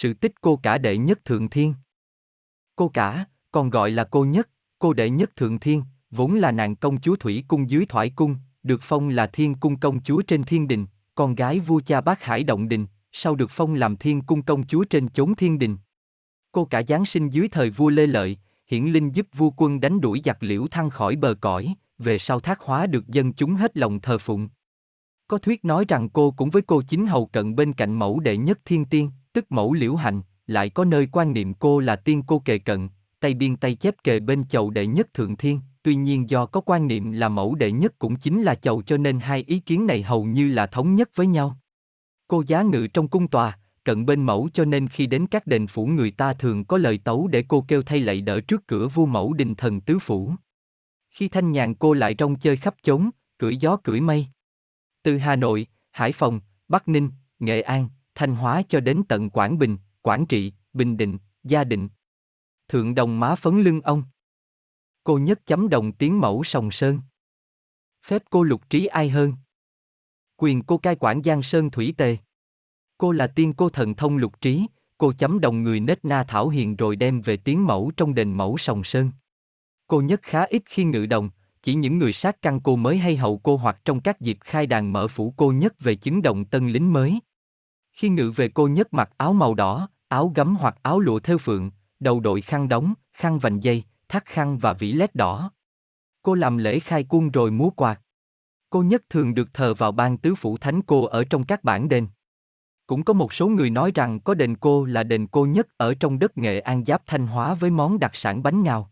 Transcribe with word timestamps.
sự 0.00 0.14
tích 0.14 0.32
cô 0.40 0.56
cả 0.56 0.78
đệ 0.78 0.96
nhất 0.96 1.24
thượng 1.24 1.48
thiên. 1.48 1.74
Cô 2.76 2.88
cả, 2.88 3.24
còn 3.52 3.70
gọi 3.70 3.90
là 3.90 4.04
cô 4.04 4.24
nhất, 4.24 4.48
cô 4.78 4.92
đệ 4.92 5.10
nhất 5.10 5.36
thượng 5.36 5.58
thiên, 5.58 5.82
vốn 6.10 6.34
là 6.34 6.52
nàng 6.52 6.76
công 6.76 7.00
chúa 7.00 7.16
thủy 7.16 7.44
cung 7.48 7.70
dưới 7.70 7.86
thoại 7.86 8.10
cung, 8.10 8.36
được 8.62 8.80
phong 8.82 9.08
là 9.08 9.26
thiên 9.26 9.54
cung 9.54 9.78
công 9.78 10.02
chúa 10.02 10.22
trên 10.22 10.42
thiên 10.42 10.68
đình, 10.68 10.86
con 11.14 11.34
gái 11.34 11.60
vua 11.60 11.80
cha 11.80 12.00
bác 12.00 12.22
hải 12.22 12.44
động 12.44 12.68
đình, 12.68 12.86
sau 13.12 13.34
được 13.34 13.50
phong 13.50 13.74
làm 13.74 13.96
thiên 13.96 14.20
cung 14.20 14.42
công 14.42 14.66
chúa 14.66 14.84
trên 14.84 15.08
chốn 15.08 15.34
thiên 15.34 15.58
đình. 15.58 15.76
Cô 16.52 16.64
cả 16.64 16.82
Giáng 16.88 17.04
sinh 17.04 17.28
dưới 17.28 17.48
thời 17.48 17.70
vua 17.70 17.88
Lê 17.88 18.06
Lợi, 18.06 18.38
hiển 18.66 18.84
linh 18.84 19.10
giúp 19.10 19.26
vua 19.36 19.50
quân 19.56 19.80
đánh 19.80 20.00
đuổi 20.00 20.20
giặc 20.24 20.42
liễu 20.42 20.66
thăng 20.66 20.90
khỏi 20.90 21.16
bờ 21.16 21.34
cõi, 21.34 21.74
về 21.98 22.18
sau 22.18 22.40
thác 22.40 22.60
hóa 22.60 22.86
được 22.86 23.08
dân 23.08 23.32
chúng 23.32 23.54
hết 23.54 23.76
lòng 23.76 24.00
thờ 24.00 24.18
phụng. 24.18 24.48
Có 25.28 25.38
thuyết 25.38 25.64
nói 25.64 25.84
rằng 25.88 26.08
cô 26.08 26.30
cũng 26.30 26.50
với 26.50 26.62
cô 26.62 26.82
chính 26.82 27.06
hầu 27.06 27.26
cận 27.26 27.56
bên 27.56 27.72
cạnh 27.72 27.98
mẫu 27.98 28.20
đệ 28.20 28.36
nhất 28.36 28.58
thiên 28.64 28.84
tiên, 28.84 29.10
tức 29.32 29.52
mẫu 29.52 29.72
liễu 29.72 29.94
hành, 29.94 30.22
lại 30.46 30.70
có 30.70 30.84
nơi 30.84 31.08
quan 31.12 31.32
niệm 31.32 31.54
cô 31.54 31.80
là 31.80 31.96
tiên 31.96 32.22
cô 32.26 32.38
kề 32.38 32.58
cận, 32.58 32.88
tay 33.20 33.34
biên 33.34 33.56
tay 33.56 33.74
chép 33.74 33.94
kề 34.04 34.20
bên 34.20 34.44
chầu 34.48 34.70
đệ 34.70 34.86
nhất 34.86 35.14
thượng 35.14 35.36
thiên, 35.36 35.60
tuy 35.82 35.94
nhiên 35.94 36.30
do 36.30 36.46
có 36.46 36.60
quan 36.60 36.86
niệm 36.86 37.12
là 37.12 37.28
mẫu 37.28 37.54
đệ 37.54 37.72
nhất 37.72 37.98
cũng 37.98 38.16
chính 38.16 38.42
là 38.42 38.54
chầu 38.54 38.82
cho 38.82 38.96
nên 38.96 39.20
hai 39.20 39.44
ý 39.46 39.58
kiến 39.58 39.86
này 39.86 40.02
hầu 40.02 40.24
như 40.24 40.48
là 40.48 40.66
thống 40.66 40.94
nhất 40.94 41.10
với 41.14 41.26
nhau. 41.26 41.58
Cô 42.28 42.44
giá 42.46 42.62
ngự 42.62 42.86
trong 42.86 43.08
cung 43.08 43.28
tòa, 43.28 43.58
cận 43.84 44.06
bên 44.06 44.22
mẫu 44.22 44.48
cho 44.54 44.64
nên 44.64 44.88
khi 44.88 45.06
đến 45.06 45.26
các 45.26 45.46
đền 45.46 45.66
phủ 45.66 45.86
người 45.86 46.10
ta 46.10 46.32
thường 46.32 46.64
có 46.64 46.78
lời 46.78 46.98
tấu 47.04 47.28
để 47.28 47.44
cô 47.48 47.64
kêu 47.68 47.82
thay 47.82 48.00
lạy 48.00 48.20
đỡ 48.20 48.40
trước 48.40 48.66
cửa 48.66 48.88
vua 48.88 49.06
mẫu 49.06 49.32
đình 49.32 49.54
thần 49.54 49.80
tứ 49.80 49.98
phủ. 49.98 50.32
Khi 51.10 51.28
thanh 51.28 51.52
nhàn 51.52 51.74
cô 51.74 51.92
lại 51.92 52.14
trong 52.14 52.36
chơi 52.36 52.56
khắp 52.56 52.74
chốn, 52.82 53.10
cưỡi 53.38 53.56
gió 53.56 53.76
cưỡi 53.76 54.00
mây. 54.00 54.26
Từ 55.02 55.18
Hà 55.18 55.36
Nội, 55.36 55.66
Hải 55.90 56.12
Phòng, 56.12 56.40
Bắc 56.68 56.88
Ninh, 56.88 57.10
Nghệ 57.38 57.60
An, 57.60 57.88
Thanh 58.18 58.34
Hóa 58.34 58.62
cho 58.68 58.80
đến 58.80 59.02
tận 59.08 59.30
Quảng 59.30 59.58
Bình, 59.58 59.76
Quảng 60.02 60.26
Trị, 60.26 60.52
Bình 60.72 60.96
Định, 60.96 61.18
Gia 61.44 61.64
Định. 61.64 61.88
Thượng 62.68 62.94
đồng 62.94 63.20
má 63.20 63.34
phấn 63.34 63.62
lưng 63.62 63.80
ông. 63.80 64.02
Cô 65.04 65.18
nhất 65.18 65.46
chấm 65.46 65.68
đồng 65.68 65.92
tiếng 65.92 66.20
mẫu 66.20 66.44
sòng 66.44 66.70
sơn. 66.70 67.00
Phép 68.06 68.22
cô 68.30 68.42
lục 68.42 68.70
trí 68.70 68.86
ai 68.86 69.08
hơn. 69.08 69.32
Quyền 70.36 70.62
cô 70.62 70.78
cai 70.78 70.96
quản 71.00 71.22
Giang 71.22 71.42
Sơn 71.42 71.70
Thủy 71.70 71.94
Tề. 71.96 72.16
Cô 72.98 73.12
là 73.12 73.26
tiên 73.26 73.52
cô 73.56 73.70
thần 73.70 73.94
thông 73.94 74.16
lục 74.16 74.40
trí, 74.40 74.66
cô 74.98 75.12
chấm 75.12 75.40
đồng 75.40 75.62
người 75.62 75.80
nết 75.80 76.04
na 76.04 76.24
thảo 76.24 76.48
hiền 76.48 76.76
rồi 76.76 76.96
đem 76.96 77.20
về 77.20 77.36
tiếng 77.36 77.66
mẫu 77.66 77.92
trong 77.96 78.14
đền 78.14 78.32
mẫu 78.32 78.58
sòng 78.58 78.84
sơn. 78.84 79.10
Cô 79.86 80.00
nhất 80.00 80.20
khá 80.22 80.42
ít 80.42 80.62
khi 80.66 80.84
ngự 80.84 81.06
đồng, 81.06 81.30
chỉ 81.62 81.74
những 81.74 81.98
người 81.98 82.12
sát 82.12 82.42
căn 82.42 82.60
cô 82.60 82.76
mới 82.76 82.98
hay 82.98 83.16
hậu 83.16 83.38
cô 83.38 83.56
hoặc 83.56 83.80
trong 83.84 84.00
các 84.00 84.20
dịp 84.20 84.38
khai 84.40 84.66
đàn 84.66 84.92
mở 84.92 85.08
phủ 85.08 85.34
cô 85.36 85.52
nhất 85.52 85.80
về 85.80 85.94
chứng 85.94 86.22
động 86.22 86.44
tân 86.44 86.68
lính 86.68 86.92
mới. 86.92 87.20
Khi 87.98 88.08
ngự 88.08 88.32
về 88.36 88.48
cô 88.48 88.68
nhất 88.68 88.94
mặc 88.94 89.10
áo 89.16 89.32
màu 89.32 89.54
đỏ, 89.54 89.88
áo 90.08 90.32
gấm 90.34 90.56
hoặc 90.56 90.76
áo 90.82 91.00
lụa 91.00 91.18
theo 91.18 91.38
phượng, 91.38 91.70
đầu 92.00 92.20
đội 92.20 92.40
khăn 92.40 92.68
đóng, 92.68 92.94
khăn 93.12 93.38
vành 93.38 93.62
dây, 93.62 93.84
thắt 94.08 94.24
khăn 94.24 94.58
và 94.58 94.72
vỉ 94.72 94.92
lét 94.92 95.14
đỏ. 95.14 95.50
Cô 96.22 96.34
làm 96.34 96.58
lễ 96.58 96.80
khai 96.80 97.06
quân 97.08 97.30
rồi 97.30 97.50
múa 97.50 97.70
quạt. 97.70 98.00
Cô 98.70 98.82
nhất 98.82 99.02
thường 99.10 99.34
được 99.34 99.54
thờ 99.54 99.74
vào 99.74 99.92
ban 99.92 100.18
tứ 100.18 100.34
phủ 100.34 100.56
thánh 100.56 100.82
cô 100.82 101.04
ở 101.04 101.24
trong 101.24 101.44
các 101.44 101.64
bản 101.64 101.88
đền. 101.88 102.06
Cũng 102.86 103.04
có 103.04 103.12
một 103.14 103.32
số 103.32 103.48
người 103.48 103.70
nói 103.70 103.92
rằng 103.94 104.20
có 104.20 104.34
đền 104.34 104.56
cô 104.56 104.84
là 104.84 105.02
đền 105.02 105.26
cô 105.26 105.46
nhất 105.46 105.68
ở 105.76 105.94
trong 105.94 106.18
đất 106.18 106.38
Nghệ 106.38 106.60
An 106.60 106.84
giáp 106.84 107.02
Thanh 107.06 107.26
Hóa 107.26 107.54
với 107.54 107.70
món 107.70 107.98
đặc 107.98 108.10
sản 108.14 108.42
bánh 108.42 108.62
ngào. 108.62 108.90